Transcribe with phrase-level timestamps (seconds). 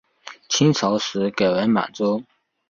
[0.49, 2.23] 清朝时改为满洲。